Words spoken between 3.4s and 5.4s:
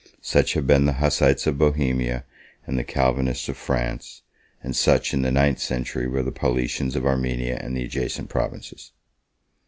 of France, and such, in the